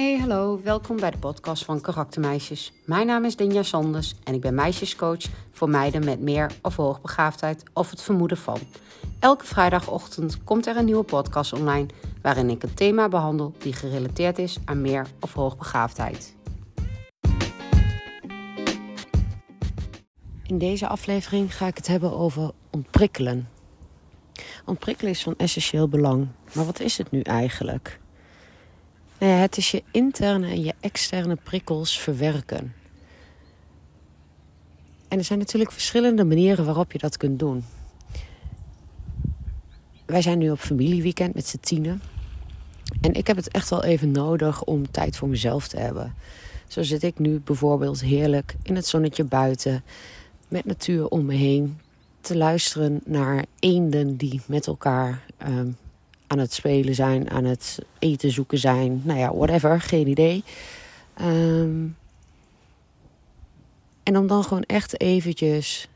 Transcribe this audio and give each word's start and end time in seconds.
Hey, 0.00 0.18
hallo, 0.18 0.60
welkom 0.62 0.96
bij 0.96 1.10
de 1.10 1.18
podcast 1.18 1.64
van 1.64 1.80
Karaktermeisjes. 1.80 2.72
Mijn 2.84 3.06
naam 3.06 3.24
is 3.24 3.36
Dinja 3.36 3.62
Sanders 3.62 4.14
en 4.24 4.34
ik 4.34 4.40
ben 4.40 4.54
meisjescoach 4.54 5.22
voor 5.52 5.68
meiden 5.68 6.04
met 6.04 6.20
meer 6.20 6.52
of 6.62 6.76
hoogbegaafdheid 6.76 7.62
of 7.72 7.90
het 7.90 8.02
vermoeden 8.02 8.36
van. 8.36 8.58
Elke 9.18 9.44
vrijdagochtend 9.44 10.44
komt 10.44 10.66
er 10.66 10.76
een 10.76 10.84
nieuwe 10.84 11.02
podcast 11.02 11.52
online 11.52 11.86
waarin 12.22 12.50
ik 12.50 12.62
een 12.62 12.74
thema 12.74 13.08
behandel 13.08 13.54
die 13.58 13.72
gerelateerd 13.72 14.38
is 14.38 14.58
aan 14.64 14.80
meer 14.80 15.06
of 15.20 15.32
hoogbegaafdheid. 15.32 16.36
In 20.46 20.58
deze 20.58 20.88
aflevering 20.88 21.56
ga 21.56 21.66
ik 21.66 21.76
het 21.76 21.86
hebben 21.86 22.12
over 22.16 22.50
ontprikkelen. 22.70 23.48
Ontprikkelen 24.64 25.12
is 25.12 25.22
van 25.22 25.34
essentieel 25.36 25.88
belang, 25.88 26.28
maar 26.54 26.64
wat 26.64 26.80
is 26.80 26.98
het 26.98 27.10
nu 27.10 27.20
eigenlijk? 27.20 27.99
Nou 29.20 29.32
ja, 29.32 29.38
het 29.38 29.56
is 29.56 29.70
je 29.70 29.82
interne 29.90 30.46
en 30.46 30.62
je 30.62 30.74
externe 30.80 31.36
prikkels 31.36 31.98
verwerken. 31.98 32.74
En 35.08 35.18
er 35.18 35.24
zijn 35.24 35.38
natuurlijk 35.38 35.72
verschillende 35.72 36.24
manieren 36.24 36.64
waarop 36.64 36.92
je 36.92 36.98
dat 36.98 37.16
kunt 37.16 37.38
doen. 37.38 37.64
Wij 40.06 40.22
zijn 40.22 40.38
nu 40.38 40.50
op 40.50 40.58
familieweekend 40.58 41.34
met 41.34 41.46
z'n 41.46 41.58
tienen. 41.60 42.02
En 43.00 43.14
ik 43.14 43.26
heb 43.26 43.36
het 43.36 43.48
echt 43.48 43.70
wel 43.70 43.84
even 43.84 44.10
nodig 44.10 44.64
om 44.64 44.90
tijd 44.90 45.16
voor 45.16 45.28
mezelf 45.28 45.68
te 45.68 45.78
hebben. 45.78 46.14
Zo 46.68 46.82
zit 46.82 47.02
ik 47.02 47.18
nu 47.18 47.40
bijvoorbeeld 47.40 48.00
heerlijk 48.00 48.54
in 48.62 48.76
het 48.76 48.86
zonnetje 48.86 49.24
buiten, 49.24 49.82
met 50.48 50.64
natuur 50.64 51.08
om 51.08 51.24
me 51.24 51.34
heen, 51.34 51.78
te 52.20 52.36
luisteren 52.36 53.00
naar 53.04 53.44
eenden 53.58 54.16
die 54.16 54.40
met 54.46 54.66
elkaar 54.66 55.24
um, 55.48 55.76
aan 56.30 56.38
het 56.38 56.52
spelen 56.52 56.94
zijn, 56.94 57.30
aan 57.30 57.44
het 57.44 57.78
eten 57.98 58.30
zoeken 58.30 58.58
zijn. 58.58 59.02
Nou 59.04 59.18
ja, 59.18 59.34
whatever, 59.34 59.80
geen 59.80 60.06
idee. 60.06 60.44
Ehm, 61.14 61.86
en 64.02 64.16
om 64.16 64.26
dan 64.26 64.44
gewoon 64.44 64.62
echt 64.62 65.00
eventjes 65.00 65.88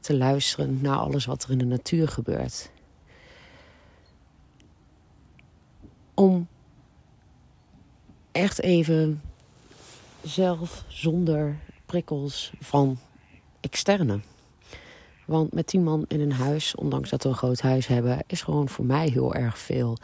te 0.00 0.16
luisteren 0.16 0.78
naar 0.82 0.96
alles 0.96 1.24
wat 1.24 1.42
er 1.42 1.50
in 1.50 1.58
de 1.58 1.64
natuur 1.64 2.08
gebeurt. 2.08 2.70
Om 6.14 6.46
echt 8.32 8.62
even 8.62 9.22
zelf 10.22 10.84
zonder 10.88 11.58
prikkels 11.86 12.52
van 12.60 12.98
externe 13.60 14.20
want 15.28 15.52
met 15.52 15.66
tien 15.66 15.82
man 15.82 16.04
in 16.06 16.20
een 16.20 16.32
huis, 16.32 16.74
ondanks 16.74 17.10
dat 17.10 17.22
we 17.22 17.28
een 17.28 17.34
groot 17.34 17.60
huis 17.60 17.86
hebben, 17.86 18.18
is 18.26 18.42
gewoon 18.42 18.68
voor 18.68 18.84
mij 18.84 19.08
heel 19.08 19.34
erg 19.34 19.58
veel. 19.58 19.96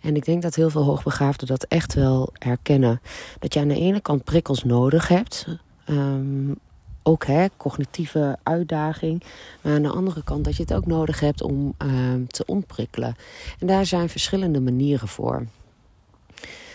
En 0.00 0.16
ik 0.16 0.24
denk 0.24 0.42
dat 0.42 0.54
heel 0.54 0.70
veel 0.70 0.84
hoogbegaafden 0.84 1.46
dat 1.46 1.64
echt 1.64 1.94
wel 1.94 2.30
herkennen. 2.32 3.00
Dat 3.38 3.54
je 3.54 3.60
aan 3.60 3.68
de 3.68 3.80
ene 3.80 4.00
kant 4.00 4.24
prikkels 4.24 4.64
nodig 4.64 5.08
hebt. 5.08 5.46
Um, 5.86 6.58
ook 7.02 7.26
hè, 7.26 7.46
cognitieve 7.56 8.38
uitdaging. 8.42 9.22
Maar 9.60 9.72
aan 9.72 9.82
de 9.82 9.88
andere 9.88 10.24
kant 10.24 10.44
dat 10.44 10.56
je 10.56 10.62
het 10.62 10.74
ook 10.74 10.86
nodig 10.86 11.20
hebt 11.20 11.42
om 11.42 11.74
um, 11.78 12.26
te 12.26 12.44
ontprikkelen. 12.46 13.16
En 13.58 13.66
daar 13.66 13.86
zijn 13.86 14.08
verschillende 14.08 14.60
manieren 14.60 15.08
voor. 15.08 15.46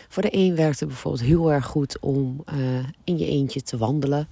Voor 0.09 0.23
de 0.23 0.35
een 0.37 0.55
werkt 0.55 0.79
het 0.79 0.89
bijvoorbeeld 0.89 1.23
heel 1.23 1.51
erg 1.51 1.65
goed 1.65 1.99
om 1.99 2.43
uh, 2.53 2.83
in 3.03 3.17
je 3.17 3.25
eentje 3.25 3.61
te 3.61 3.77
wandelen. 3.77 4.27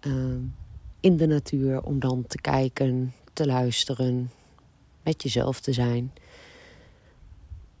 Um, 0.00 0.54
in 1.02 1.16
de 1.16 1.26
natuur 1.26 1.82
om 1.82 2.00
dan 2.00 2.24
te 2.26 2.40
kijken, 2.40 3.12
te 3.32 3.46
luisteren, 3.46 4.30
met 5.02 5.22
jezelf 5.22 5.60
te 5.60 5.72
zijn. 5.72 6.12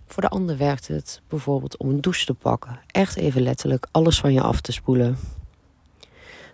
Voor 0.06 0.22
de 0.22 0.28
ander 0.28 0.56
werkt 0.56 0.88
het 0.88 1.20
bijvoorbeeld 1.28 1.76
om 1.76 1.88
een 1.88 2.00
douche 2.00 2.26
te 2.26 2.34
pakken. 2.34 2.80
Echt 2.86 3.16
even 3.16 3.42
letterlijk 3.42 3.86
alles 3.90 4.20
van 4.20 4.32
je 4.32 4.40
af 4.40 4.60
te 4.60 4.72
spoelen. 4.72 5.16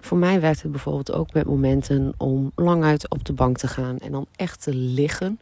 Voor 0.01 0.19
mij 0.19 0.41
werkt 0.41 0.63
het 0.63 0.71
bijvoorbeeld 0.71 1.13
ook 1.13 1.33
met 1.33 1.47
momenten 1.47 2.15
om 2.17 2.53
lang 2.55 2.85
uit 2.85 3.11
op 3.11 3.25
de 3.25 3.33
bank 3.33 3.59
te 3.59 3.69
gaan 3.69 3.99
en 3.99 4.13
dan 4.13 4.27
echt 4.37 4.63
te 4.63 4.75
liggen. 4.75 5.41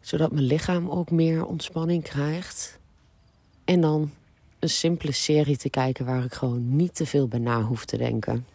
Zodat 0.00 0.32
mijn 0.32 0.44
lichaam 0.44 0.90
ook 0.90 1.10
meer 1.10 1.46
ontspanning 1.46 2.02
krijgt. 2.02 2.78
En 3.64 3.80
dan 3.80 4.10
een 4.58 4.68
simpele 4.68 5.12
serie 5.12 5.56
te 5.56 5.70
kijken 5.70 6.04
waar 6.04 6.24
ik 6.24 6.34
gewoon 6.34 6.76
niet 6.76 6.94
te 6.94 7.06
veel 7.06 7.28
bij 7.28 7.38
na 7.38 7.62
hoef 7.62 7.84
te 7.84 7.96
denken. 7.96 8.46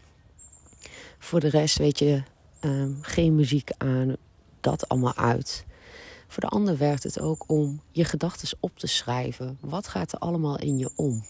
Voor 1.20 1.40
de 1.40 1.50
rest 1.50 1.78
weet 1.78 2.00
je, 2.00 2.24
um, 2.62 2.98
geen 3.02 3.36
muziek 3.36 3.70
aan, 3.78 4.16
dat 4.60 4.90
allemaal 4.90 5.16
uit. 5.16 5.66
Voor 6.28 6.42
de 6.42 6.50
ander 6.50 6.78
werkt 6.78 7.04
het 7.04 7.20
ook 7.20 7.44
om 7.48 7.82
je 7.92 8.04
gedachten 8.04 8.58
op 8.60 8.80
te 8.80 8.88
schrijven. 8.88 9.58
Wat 9.62 9.88
gaat 9.88 10.12
er 10.12 10.20
allemaal 10.20 10.60
in 10.60 10.78
je 10.78 10.90
om? 10.96 11.24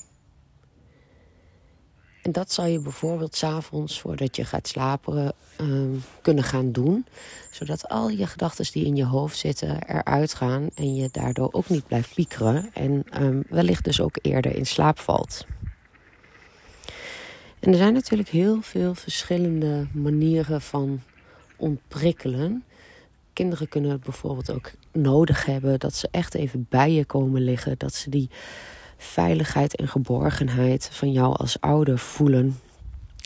En 2.22 2.32
dat 2.32 2.52
zal 2.52 2.66
je 2.66 2.80
bijvoorbeeld 2.80 3.36
s'avonds 3.36 4.00
voordat 4.00 4.36
je 4.36 4.46
gaat 4.46 4.68
slapen 4.68 5.34
um, 5.62 6.04
kunnen 6.22 6.44
gaan 6.44 6.72
doen. 6.72 7.06
Zodat 7.52 7.90
al 7.90 8.10
je 8.10 8.28
gedachten 8.28 8.72
die 8.72 8.86
in 8.86 8.96
je 8.96 9.06
hoofd 9.06 9.38
zitten 9.38 9.84
eruit 9.88 10.34
gaan. 10.34 10.70
En 10.76 10.96
je 10.96 11.10
daardoor 11.12 11.50
ook 11.52 11.70
niet 11.70 11.88
blijft 11.88 12.14
piekeren. 12.14 12.70
En 12.74 13.24
um, 13.24 13.44
wellicht 13.50 13.84
dus 13.84 14.02
ook 14.02 14.18
eerder 14.22 14.56
in 14.56 14.66
slaap 14.66 15.00
valt. 15.00 15.46
En 17.60 17.72
er 17.72 17.78
zijn 17.78 17.94
natuurlijk 17.94 18.30
heel 18.30 18.62
veel 18.62 18.96
verschillende 18.96 19.88
manieren 19.92 20.62
van 20.62 21.02
ontprikkelen. 21.56 22.64
Kinderen 23.34 23.68
kunnen 23.68 24.00
bijvoorbeeld 24.00 24.52
ook 24.52 24.72
nodig 24.92 25.46
hebben 25.46 25.80
dat 25.80 25.96
ze 25.96 26.08
echt 26.12 26.34
even 26.34 26.66
bij 26.70 26.92
je 26.92 27.06
komen 27.06 27.42
liggen. 27.42 27.78
Dat 27.78 27.94
ze 27.94 28.10
die 28.10 28.30
veiligheid 28.98 29.76
en 29.76 29.88
geborgenheid 29.88 30.90
van 30.92 31.12
jou 31.12 31.36
als 31.38 31.62
ouder 31.62 32.00
voelen. 32.00 32.60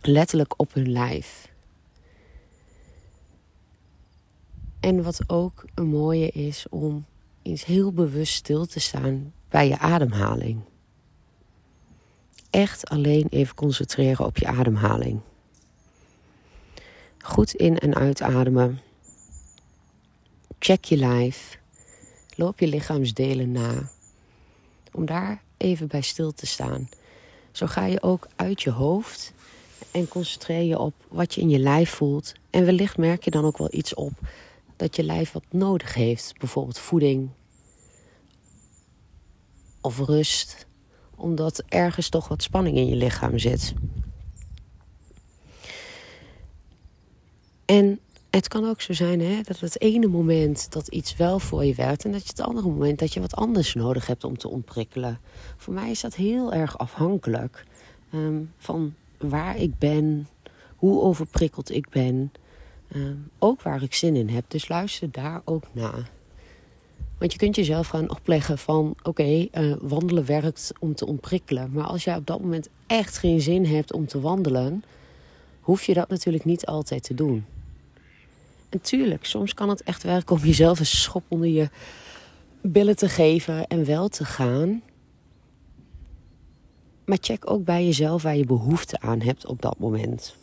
Letterlijk 0.01 0.59
op 0.59 0.73
hun 0.73 0.91
lijf. 0.91 1.51
En 4.79 5.03
wat 5.03 5.23
ook 5.27 5.65
een 5.75 5.87
mooie 5.87 6.29
is 6.29 6.65
om 6.69 7.05
eens 7.41 7.65
heel 7.65 7.91
bewust 7.91 8.33
stil 8.33 8.65
te 8.65 8.79
staan 8.79 9.33
bij 9.49 9.67
je 9.67 9.79
ademhaling 9.79 10.61
echt 12.53 12.89
alleen 12.89 13.27
even 13.29 13.55
concentreren 13.55 14.25
op 14.25 14.37
je 14.37 14.47
ademhaling. 14.47 15.19
Goed 17.17 17.53
in- 17.53 17.77
en 17.79 17.95
uitademen. 17.95 18.81
Check 20.59 20.85
je 20.85 20.97
lijf. 20.97 21.59
Loop 22.35 22.59
je 22.59 22.67
lichaamsdelen 22.67 23.51
na. 23.51 23.89
Om 24.91 25.05
daar 25.05 25.41
even 25.57 25.87
bij 25.87 26.01
stil 26.01 26.31
te 26.33 26.45
staan. 26.45 26.89
Zo 27.51 27.67
ga 27.67 27.85
je 27.85 28.01
ook 28.01 28.27
uit 28.35 28.61
je 28.61 28.71
hoofd 28.71 29.33
en 29.91 30.07
concentreer 30.07 30.63
je 30.63 30.79
op 30.79 30.93
wat 31.09 31.33
je 31.33 31.41
in 31.41 31.49
je 31.49 31.59
lijf 31.59 31.89
voelt. 31.89 32.33
En 32.49 32.65
wellicht 32.65 32.97
merk 32.97 33.23
je 33.23 33.31
dan 33.31 33.45
ook 33.45 33.57
wel 33.57 33.73
iets 33.73 33.93
op 33.93 34.13
dat 34.75 34.95
je 34.95 35.03
lijf 35.03 35.31
wat 35.31 35.45
nodig 35.49 35.93
heeft. 35.93 36.33
Bijvoorbeeld 36.39 36.79
voeding 36.79 37.29
of 39.81 39.99
rust 39.99 40.65
omdat 41.15 41.63
ergens 41.67 42.09
toch 42.09 42.27
wat 42.27 42.43
spanning 42.43 42.77
in 42.77 42.87
je 42.87 42.95
lichaam 42.95 43.39
zit. 43.39 43.73
En 47.65 47.99
het 48.29 48.47
kan 48.47 48.65
ook 48.65 48.81
zo 48.81 48.93
zijn 48.93 49.21
hè, 49.21 49.41
dat 49.41 49.59
het 49.59 49.81
ene 49.81 50.07
moment 50.07 50.71
dat 50.71 50.87
iets 50.87 51.15
wel 51.15 51.39
voor 51.39 51.65
je 51.65 51.75
werkt... 51.75 52.05
en 52.05 52.11
dat 52.11 52.21
je 52.21 52.29
het 52.29 52.41
andere 52.41 52.67
moment 52.67 52.99
dat 52.99 53.13
je 53.13 53.19
wat 53.19 53.35
anders 53.35 53.73
nodig 53.73 54.07
hebt 54.07 54.23
om 54.23 54.37
te 54.37 54.47
ontprikkelen. 54.47 55.19
Voor 55.57 55.73
mij 55.73 55.91
is 55.91 56.01
dat 56.01 56.15
heel 56.15 56.53
erg 56.53 56.77
afhankelijk 56.77 57.65
um, 58.13 58.51
van 58.57 58.93
waar 59.17 59.57
ik 59.57 59.77
ben, 59.77 60.27
hoe 60.75 61.01
overprikkeld 61.01 61.71
ik 61.71 61.89
ben... 61.89 62.31
Um, 62.95 63.29
ook 63.39 63.61
waar 63.61 63.83
ik 63.83 63.93
zin 63.93 64.15
in 64.15 64.29
heb. 64.29 64.45
Dus 64.47 64.67
luister 64.67 65.11
daar 65.11 65.41
ook 65.45 65.63
naar. 65.71 66.11
Want 67.23 67.35
je 67.35 67.41
kunt 67.41 67.55
jezelf 67.55 67.87
gaan 67.87 68.09
opleggen 68.09 68.57
van 68.57 68.95
oké, 69.03 69.47
eh, 69.51 69.73
wandelen 69.81 70.25
werkt 70.25 70.71
om 70.79 70.95
te 70.95 71.05
ontprikkelen. 71.05 71.71
Maar 71.71 71.85
als 71.85 72.03
jij 72.03 72.15
op 72.15 72.25
dat 72.25 72.41
moment 72.41 72.69
echt 72.87 73.17
geen 73.17 73.41
zin 73.41 73.65
hebt 73.65 73.93
om 73.93 74.07
te 74.07 74.21
wandelen, 74.21 74.83
hoef 75.59 75.83
je 75.83 75.93
dat 75.93 76.09
natuurlijk 76.09 76.45
niet 76.45 76.65
altijd 76.65 77.03
te 77.03 77.13
doen. 77.13 77.45
En 78.69 78.81
tuurlijk, 78.81 79.25
soms 79.25 79.53
kan 79.53 79.69
het 79.69 79.83
echt 79.83 80.03
werken 80.03 80.35
om 80.35 80.41
jezelf 80.41 80.79
een 80.79 80.85
schop 80.85 81.23
onder 81.27 81.47
je 81.49 81.69
billen 82.61 82.95
te 82.95 83.09
geven 83.09 83.67
en 83.67 83.85
wel 83.85 84.07
te 84.07 84.25
gaan. 84.25 84.81
Maar 87.05 87.17
check 87.21 87.51
ook 87.51 87.63
bij 87.63 87.85
jezelf 87.85 88.23
waar 88.23 88.37
je 88.37 88.45
behoefte 88.45 88.99
aan 88.99 89.21
hebt 89.21 89.45
op 89.45 89.61
dat 89.61 89.79
moment. 89.79 90.35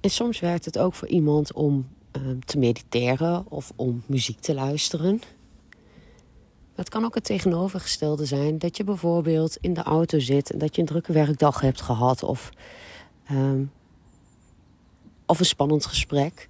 En 0.00 0.10
soms 0.10 0.40
werkt 0.40 0.64
het 0.64 0.78
ook 0.78 0.94
voor 0.94 1.08
iemand 1.08 1.52
om 1.52 1.86
te 2.44 2.58
mediteren 2.58 3.44
of 3.48 3.72
om 3.76 4.02
muziek 4.06 4.40
te 4.40 4.54
luisteren. 4.54 5.20
het 6.74 6.88
kan 6.88 7.04
ook 7.04 7.14
het 7.14 7.24
tegenovergestelde 7.24 8.24
zijn. 8.24 8.58
Dat 8.58 8.76
je 8.76 8.84
bijvoorbeeld 8.84 9.56
in 9.60 9.74
de 9.74 9.82
auto 9.82 10.18
zit 10.18 10.50
en 10.50 10.58
dat 10.58 10.74
je 10.74 10.80
een 10.80 10.86
drukke 10.86 11.12
werkdag 11.12 11.60
hebt 11.60 11.80
gehad. 11.80 12.22
Of, 12.22 12.50
um, 13.30 13.70
of 15.26 15.38
een 15.38 15.44
spannend 15.44 15.86
gesprek. 15.86 16.48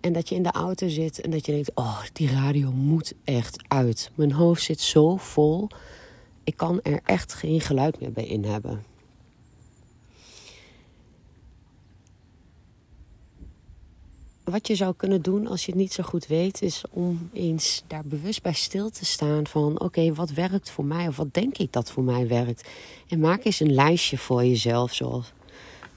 En 0.00 0.12
dat 0.12 0.28
je 0.28 0.34
in 0.34 0.42
de 0.42 0.52
auto 0.52 0.88
zit 0.88 1.20
en 1.20 1.30
dat 1.30 1.46
je 1.46 1.52
denkt: 1.52 1.70
Oh, 1.74 2.02
die 2.12 2.30
radio 2.30 2.72
moet 2.72 3.14
echt 3.24 3.62
uit. 3.68 4.10
Mijn 4.14 4.32
hoofd 4.32 4.62
zit 4.62 4.80
zo 4.80 5.16
vol. 5.16 5.68
Ik 6.44 6.56
kan 6.56 6.80
er 6.82 7.00
echt 7.04 7.34
geen 7.34 7.60
geluid 7.60 8.00
meer 8.00 8.12
bij 8.12 8.26
in 8.26 8.44
hebben. 8.44 8.91
Wat 14.44 14.66
je 14.66 14.74
zou 14.74 14.94
kunnen 14.96 15.22
doen 15.22 15.46
als 15.46 15.64
je 15.64 15.70
het 15.70 15.80
niet 15.80 15.92
zo 15.92 16.02
goed 16.02 16.26
weet, 16.26 16.62
is 16.62 16.84
om 16.90 17.30
eens 17.32 17.82
daar 17.86 18.04
bewust 18.04 18.42
bij 18.42 18.52
stil 18.52 18.90
te 18.90 19.04
staan 19.04 19.46
van 19.46 19.80
oké, 19.80 20.14
wat 20.14 20.30
werkt 20.30 20.70
voor 20.70 20.84
mij 20.84 21.08
of 21.08 21.16
wat 21.16 21.34
denk 21.34 21.58
ik 21.58 21.72
dat 21.72 21.90
voor 21.90 22.02
mij 22.02 22.28
werkt. 22.28 22.68
En 23.08 23.20
maak 23.20 23.44
eens 23.44 23.60
een 23.60 23.74
lijstje 23.74 24.18
voor 24.18 24.44
jezelf, 24.44 24.94
zoals, 24.94 25.32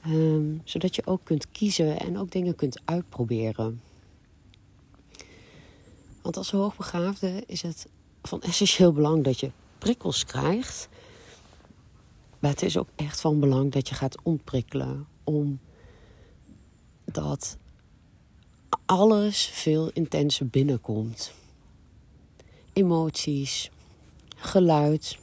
um, 0.08 0.62
zodat 0.64 0.96
je 0.96 1.06
ook 1.06 1.22
kunt 1.24 1.52
kiezen 1.52 2.00
en 2.00 2.18
ook 2.18 2.32
dingen 2.32 2.56
kunt 2.56 2.82
uitproberen. 2.86 3.82
Want 6.22 6.38
als 6.38 6.52
hoogbegaafde 6.52 7.44
is 7.48 7.62
het 7.62 7.88
van 8.22 8.42
essentieel 8.42 8.92
belang 8.92 9.24
dat 9.24 9.40
je 9.40 9.52
prikkels 9.78 10.26
krijgt. 10.26 10.90
Maar 12.40 12.52
het 12.52 12.62
is 12.62 12.78
ook 12.78 12.90
echt 12.96 13.22
van 13.22 13.40
belang 13.40 13.72
dat 13.72 13.90
je 13.90 13.96
gaat 13.96 14.18
ontprikkelen. 14.24 15.08
Omdat 15.24 17.58
alles 18.86 19.46
veel 19.46 19.90
intenser 19.94 20.48
binnenkomt. 20.48 21.34
Emoties, 22.74 23.72
geluid. 24.36 25.18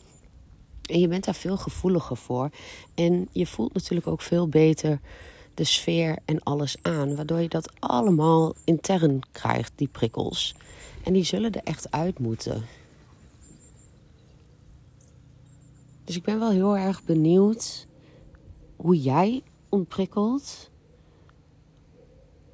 En 0.82 1.00
je 1.00 1.08
bent 1.08 1.24
daar 1.24 1.34
veel 1.34 1.56
gevoeliger 1.56 2.16
voor. 2.16 2.50
En 2.94 3.28
je 3.32 3.46
voelt 3.46 3.74
natuurlijk 3.74 4.06
ook 4.06 4.22
veel 4.22 4.48
beter 4.48 5.00
de 5.54 5.64
sfeer 5.64 6.18
en 6.24 6.42
alles 6.42 6.76
aan. 6.82 7.16
Waardoor 7.16 7.40
je 7.40 7.48
dat 7.48 7.72
allemaal 7.78 8.54
intern 8.64 9.20
krijgt, 9.32 9.72
die 9.74 9.88
prikkels. 9.88 10.54
En 11.04 11.12
die 11.12 11.24
zullen 11.24 11.52
er 11.52 11.62
echt 11.64 11.90
uit 11.90 12.18
moeten. 12.18 12.64
Dus 16.04 16.16
ik 16.16 16.22
ben 16.22 16.38
wel 16.38 16.50
heel 16.50 16.76
erg 16.76 17.04
benieuwd 17.04 17.86
hoe 18.76 19.00
jij 19.00 19.42
ontprikkelt. 19.68 20.70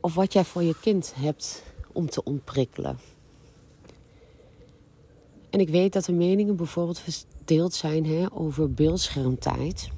Of 0.01 0.15
wat 0.15 0.33
jij 0.33 0.45
voor 0.45 0.63
je 0.63 0.75
kind 0.81 1.13
hebt 1.17 1.63
om 1.93 2.11
te 2.11 2.25
ontprikkelen. 2.25 2.99
En 5.51 5.61
ik 5.61 5.69
weet 5.69 5.93
dat 5.93 6.05
de 6.05 6.13
meningen 6.13 6.57
bijvoorbeeld 6.57 6.99
verdeeld 6.99 7.75
zijn 7.75 8.07
hè, 8.07 8.33
over 8.33 8.73
beeldschermtijd. 8.73 9.89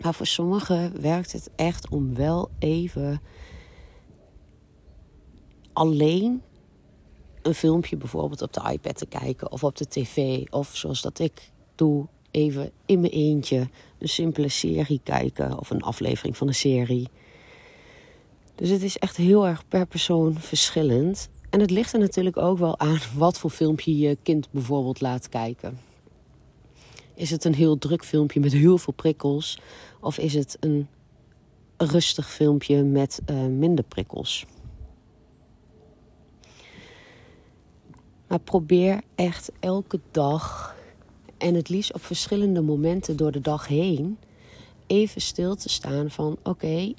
Maar 0.00 0.14
voor 0.14 0.26
sommigen 0.26 1.00
werkt 1.00 1.32
het 1.32 1.50
echt 1.56 1.88
om 1.88 2.14
wel 2.14 2.50
even 2.58 3.20
alleen 5.72 6.42
een 7.42 7.54
filmpje 7.54 7.96
bijvoorbeeld 7.96 8.42
op 8.42 8.52
de 8.52 8.70
iPad 8.72 8.96
te 8.96 9.06
kijken 9.06 9.52
of 9.52 9.64
op 9.64 9.76
de 9.76 9.88
tv. 9.88 10.44
Of 10.50 10.76
zoals 10.76 11.02
dat 11.02 11.18
ik 11.18 11.50
doe, 11.74 12.06
even 12.30 12.70
in 12.86 13.00
mijn 13.00 13.12
eentje 13.12 13.68
een 13.98 14.08
simpele 14.08 14.48
serie 14.48 15.00
kijken 15.04 15.58
of 15.58 15.70
een 15.70 15.82
aflevering 15.82 16.36
van 16.36 16.46
een 16.46 16.54
serie. 16.54 17.08
Dus 18.58 18.70
het 18.70 18.82
is 18.82 18.98
echt 18.98 19.16
heel 19.16 19.46
erg 19.46 19.68
per 19.68 19.86
persoon 19.86 20.34
verschillend. 20.34 21.28
En 21.50 21.60
het 21.60 21.70
ligt 21.70 21.92
er 21.92 21.98
natuurlijk 21.98 22.36
ook 22.36 22.58
wel 22.58 22.78
aan 22.78 22.98
wat 23.16 23.38
voor 23.38 23.50
filmpje 23.50 23.98
je 23.98 24.18
kind 24.22 24.50
bijvoorbeeld 24.50 25.00
laat 25.00 25.28
kijken. 25.28 25.78
Is 27.14 27.30
het 27.30 27.44
een 27.44 27.54
heel 27.54 27.78
druk 27.78 28.04
filmpje 28.04 28.40
met 28.40 28.52
heel 28.52 28.78
veel 28.78 28.92
prikkels? 28.92 29.58
Of 30.00 30.18
is 30.18 30.34
het 30.34 30.56
een 30.60 30.88
rustig 31.76 32.30
filmpje 32.30 32.82
met 32.82 33.20
uh, 33.30 33.46
minder 33.46 33.84
prikkels? 33.84 34.46
Maar 38.28 38.40
probeer 38.40 39.00
echt 39.14 39.52
elke 39.60 40.00
dag 40.10 40.76
en 41.36 41.54
het 41.54 41.68
liefst 41.68 41.94
op 41.94 42.04
verschillende 42.04 42.60
momenten 42.60 43.16
door 43.16 43.32
de 43.32 43.40
dag 43.40 43.66
heen 43.66 44.18
even 44.86 45.20
stil 45.20 45.54
te 45.54 45.68
staan 45.68 46.10
van 46.10 46.38
oké, 46.42 46.92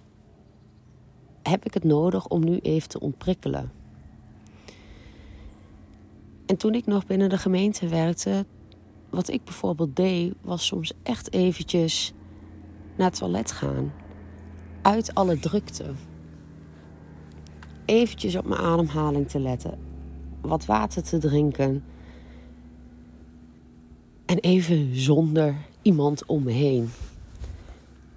heb 1.43 1.65
ik 1.65 1.73
het 1.73 1.83
nodig 1.83 2.27
om 2.27 2.43
nu 2.43 2.57
even 2.57 2.89
te 2.89 2.99
ontprikkelen? 2.99 3.71
En 6.45 6.57
toen 6.57 6.73
ik 6.73 6.85
nog 6.85 7.05
binnen 7.05 7.29
de 7.29 7.37
gemeente 7.37 7.87
werkte, 7.87 8.45
wat 9.09 9.29
ik 9.29 9.43
bijvoorbeeld 9.43 9.95
deed, 9.95 10.33
was 10.41 10.65
soms 10.65 10.93
echt 11.03 11.33
eventjes 11.33 12.13
naar 12.97 13.09
het 13.09 13.19
toilet 13.19 13.51
gaan. 13.51 13.93
Uit 14.81 15.15
alle 15.15 15.39
drukte. 15.39 15.85
Eventjes 17.85 18.35
op 18.35 18.45
mijn 18.45 18.61
ademhaling 18.61 19.29
te 19.29 19.39
letten 19.39 19.89
wat 20.41 20.65
water 20.65 21.03
te 21.03 21.17
drinken. 21.17 21.83
En 24.25 24.37
even 24.37 24.95
zonder 24.99 25.55
iemand 25.81 26.25
om 26.25 26.43
me 26.43 26.51
heen. 26.51 26.89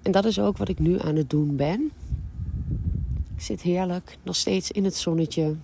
En 0.01 0.11
dat 0.11 0.25
is 0.25 0.39
ook 0.39 0.57
wat 0.57 0.69
ik 0.69 0.79
nu 0.79 0.99
aan 0.99 1.15
het 1.15 1.29
doen 1.29 1.55
ben. 1.55 1.91
Zit 3.43 3.61
heerlijk, 3.61 4.17
nog 4.23 4.35
steeds 4.35 4.71
in 4.71 4.83
het 4.83 4.95
zonnetje. 4.95 5.55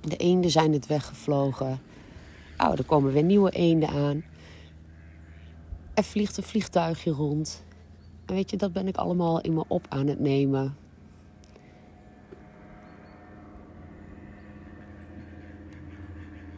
De 0.00 0.16
eenden 0.16 0.50
zijn 0.50 0.72
het 0.72 0.86
weggevlogen. 0.86 1.80
Oh, 2.58 2.72
er 2.78 2.84
komen 2.84 3.12
weer 3.12 3.22
nieuwe 3.22 3.50
eenden 3.50 3.88
aan. 3.88 4.24
Er 5.94 6.04
vliegt 6.04 6.36
een 6.36 6.42
vliegtuigje 6.42 7.10
rond. 7.10 7.64
En 8.26 8.34
weet 8.34 8.50
je, 8.50 8.56
dat 8.56 8.72
ben 8.72 8.88
ik 8.88 8.96
allemaal 8.96 9.40
in 9.40 9.54
me 9.54 9.64
op 9.68 9.86
aan 9.88 10.06
het 10.06 10.20
nemen. 10.20 10.76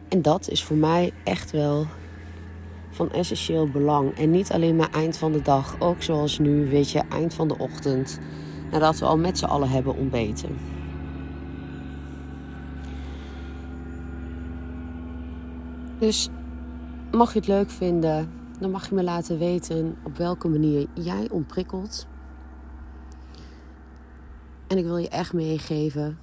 En 0.09 0.21
dat 0.21 0.49
is 0.49 0.63
voor 0.63 0.77
mij 0.77 1.13
echt 1.23 1.51
wel 1.51 1.85
van 2.89 3.11
essentieel 3.11 3.69
belang. 3.69 4.17
En 4.17 4.31
niet 4.31 4.51
alleen 4.51 4.75
maar 4.75 4.91
eind 4.91 5.17
van 5.17 5.31
de 5.31 5.41
dag, 5.41 5.79
ook 5.79 6.03
zoals 6.03 6.39
nu, 6.39 6.69
weet 6.69 6.91
je, 6.91 6.99
eind 6.99 7.33
van 7.33 7.47
de 7.47 7.57
ochtend. 7.57 8.19
Nadat 8.71 8.99
we 8.99 9.05
al 9.05 9.17
met 9.17 9.37
z'n 9.37 9.45
allen 9.45 9.69
hebben 9.69 9.95
ontbeten. 9.95 10.57
Dus 15.99 16.29
mag 17.11 17.33
je 17.33 17.39
het 17.39 17.47
leuk 17.47 17.69
vinden, 17.69 18.31
dan 18.59 18.71
mag 18.71 18.89
je 18.89 18.95
me 18.95 19.03
laten 19.03 19.37
weten 19.37 19.97
op 20.03 20.17
welke 20.17 20.47
manier 20.47 20.87
jij 20.93 21.29
ontprikkelt. 21.29 22.07
En 24.67 24.77
ik 24.77 24.83
wil 24.83 24.97
je 24.97 25.09
echt 25.09 25.33
meegeven 25.33 26.17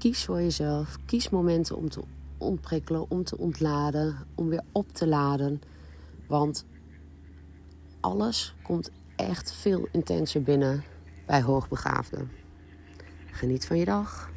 Kies 0.00 0.24
voor 0.24 0.40
jezelf. 0.40 0.96
Kies 1.06 1.30
momenten 1.30 1.76
om 1.76 1.88
te 1.88 2.02
ontprikkelen, 2.38 3.10
om 3.10 3.24
te 3.24 3.38
ontladen, 3.38 4.16
om 4.34 4.48
weer 4.48 4.62
op 4.72 4.92
te 4.92 5.06
laden. 5.06 5.60
Want 6.26 6.64
alles 8.00 8.54
komt 8.62 8.90
echt 9.26 9.52
veel 9.52 9.88
intenser 9.92 10.42
binnen 10.42 10.84
bij 11.26 11.42
hoogbegaafden. 11.42 12.30
Geniet 13.30 13.66
van 13.66 13.78
je 13.78 13.84
dag. 13.84 14.30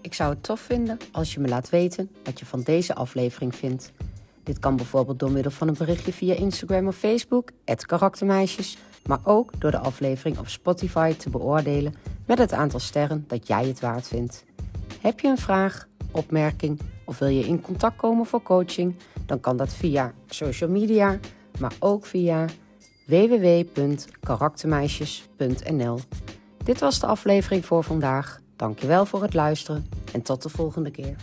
Ik 0.00 0.14
zou 0.14 0.30
het 0.30 0.42
tof 0.42 0.60
vinden 0.60 0.98
als 1.12 1.34
je 1.34 1.40
me 1.40 1.48
laat 1.48 1.70
weten 1.70 2.10
wat 2.24 2.38
je 2.38 2.46
van 2.46 2.60
deze 2.62 2.94
aflevering 2.94 3.54
vindt. 3.54 3.92
Dit 4.42 4.58
kan 4.58 4.76
bijvoorbeeld 4.76 5.18
door 5.18 5.30
middel 5.30 5.52
van 5.52 5.68
een 5.68 5.76
berichtje 5.78 6.12
via 6.12 6.34
Instagram 6.34 6.86
of 6.86 6.96
Facebook, 6.96 7.50
karaktermeisjes, 7.86 8.78
maar 9.06 9.20
ook 9.22 9.60
door 9.60 9.70
de 9.70 9.78
aflevering 9.78 10.38
op 10.38 10.48
Spotify 10.48 11.14
te 11.14 11.30
beoordelen 11.30 11.94
met 12.26 12.38
het 12.38 12.52
aantal 12.52 12.80
sterren 12.80 13.24
dat 13.26 13.46
jij 13.46 13.66
het 13.66 13.80
waard 13.80 14.08
vindt. 14.08 14.44
Heb 15.00 15.20
je 15.20 15.28
een 15.28 15.38
vraag, 15.38 15.88
opmerking 16.10 16.80
of 17.08 17.18
wil 17.18 17.28
je 17.28 17.46
in 17.46 17.60
contact 17.60 17.96
komen 17.96 18.26
voor 18.26 18.42
coaching? 18.42 18.94
Dan 19.26 19.40
kan 19.40 19.56
dat 19.56 19.74
via 19.74 20.12
social 20.26 20.70
media, 20.70 21.18
maar 21.60 21.72
ook 21.78 22.06
via 22.06 22.44
www.karaktermeisjes.nl. 23.06 25.98
Dit 26.64 26.80
was 26.80 27.00
de 27.00 27.06
aflevering 27.06 27.64
voor 27.64 27.84
vandaag. 27.84 28.40
Dankjewel 28.56 29.06
voor 29.06 29.22
het 29.22 29.34
luisteren 29.34 29.88
en 30.12 30.22
tot 30.22 30.42
de 30.42 30.48
volgende 30.48 30.90
keer. 30.90 31.16